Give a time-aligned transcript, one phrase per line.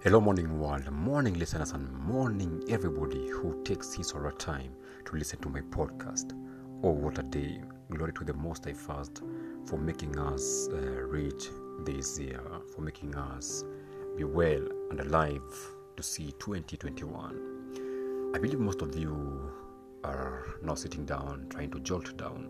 [0.00, 4.72] Hello, morning world, morning listeners, and morning everybody who takes his or her time
[5.04, 6.34] to listen to my podcast.
[6.84, 7.60] Oh, what a day!
[7.90, 9.22] Glory to the Most High first
[9.66, 11.48] for making us uh, reach
[11.84, 12.40] this year,
[12.72, 13.64] for making us
[14.16, 15.42] be well and alive
[15.96, 18.32] to see 2021.
[18.36, 19.52] I believe most of you
[20.04, 22.48] are now sitting down trying to jolt down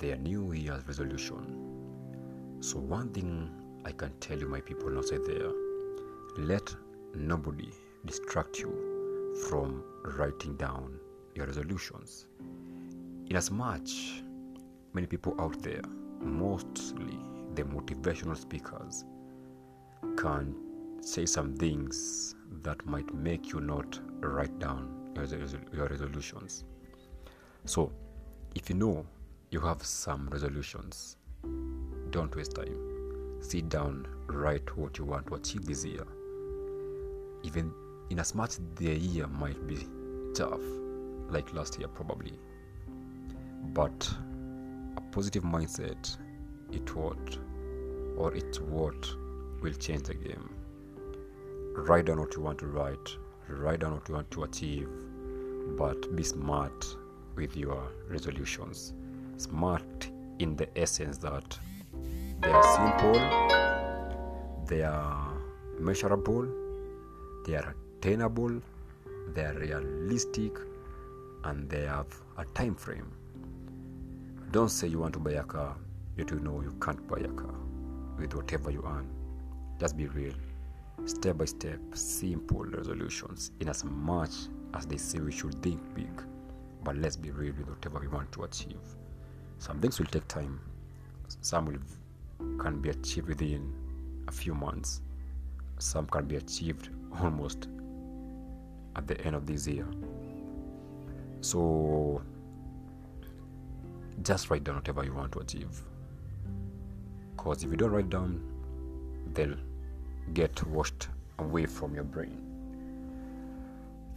[0.00, 2.58] their New Year's resolution.
[2.58, 3.52] So, one thing
[3.84, 5.52] I can tell you, my people outside there
[6.36, 6.74] let
[7.14, 7.70] nobody
[8.06, 9.82] distract you from
[10.16, 10.98] writing down
[11.34, 12.26] your resolutions.
[13.28, 13.88] Inasmuch
[14.92, 15.82] many people out there,
[16.20, 17.18] mostly
[17.54, 19.04] the motivational speakers,
[20.16, 20.54] can
[21.00, 25.26] say some things that might make you not write down your,
[25.72, 26.64] your resolutions.
[27.64, 27.92] So,
[28.54, 29.06] if you know
[29.50, 31.16] you have some resolutions,
[32.10, 33.38] don't waste time.
[33.40, 36.04] Sit down, write what you want to achieve this year
[37.42, 37.72] even
[38.10, 39.86] in as much the year might be
[40.34, 40.60] tough,
[41.28, 42.32] like last year probably.
[43.72, 44.10] But
[44.96, 46.16] a positive mindset,
[46.72, 47.38] it what,
[48.16, 49.08] or it's what
[49.62, 50.50] will change the game.
[51.74, 53.16] Write down what you want to write,
[53.48, 54.88] write down what you want to achieve,
[55.76, 56.96] but be smart
[57.36, 58.92] with your resolutions.
[59.36, 61.58] Smart in the essence that
[62.40, 63.14] they are simple,
[64.66, 65.32] they are
[65.78, 66.48] measurable,
[67.44, 68.60] they are attainable,
[69.34, 70.52] they are realistic,
[71.44, 72.06] and they have
[72.38, 73.10] a time frame.
[74.50, 75.76] Don't say you want to buy a car,
[76.16, 77.54] yet you know you can't buy a car
[78.18, 79.08] with whatever you earn.
[79.78, 80.34] Just be real.
[81.06, 84.32] Step by step, simple resolutions, in as much
[84.74, 86.10] as they say we should think big,
[86.84, 88.80] but let's be real with whatever we want to achieve.
[89.58, 90.60] Some things will take time,
[91.40, 93.72] some will can be achieved within
[94.28, 95.00] a few months,
[95.78, 97.68] some can be achieved almost
[98.96, 99.86] at the end of this year.
[101.40, 102.22] So
[104.22, 105.80] just write down whatever you want to achieve.
[107.36, 108.42] Because if you don't write down,
[109.32, 109.56] they'll
[110.34, 112.38] get washed away from your brain.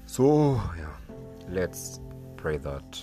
[0.06, 0.94] So, yeah,
[1.50, 2.02] let's
[2.36, 3.02] pray that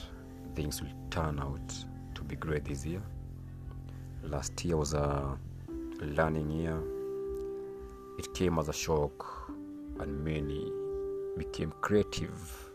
[0.55, 1.75] things will turn out
[2.15, 3.03] to be great this year.
[4.23, 5.39] Last year was a
[6.01, 6.79] learning year,
[8.19, 9.51] it came as a shock
[10.01, 10.71] and many
[11.37, 12.71] became creative.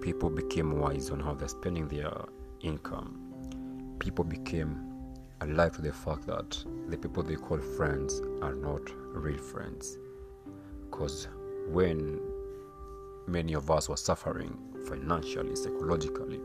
[0.00, 2.12] People became wise on how they're spending their
[2.60, 3.96] income.
[3.98, 4.94] People became
[5.40, 8.82] alive to the fact that the people they call friends are not
[9.14, 9.98] real friends.
[10.90, 11.28] Because
[11.68, 12.20] when
[13.26, 14.56] many of us were suffering
[14.86, 16.40] financially, psychologically,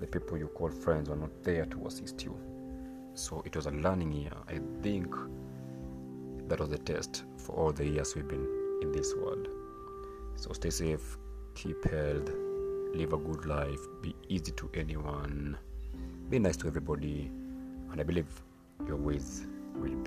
[0.00, 2.36] the people you call friends were not there to assist you.
[3.14, 4.32] So it was a learning year.
[4.48, 5.14] I think
[6.48, 8.46] that was the test for all the years we've been
[8.82, 9.48] in this world.
[10.36, 11.16] So stay safe,
[11.54, 12.30] keep health,
[12.94, 15.58] live a good life, be easy to anyone,
[16.30, 17.30] be nice to everybody,
[17.90, 18.28] and I believe
[18.86, 20.05] your ways will be.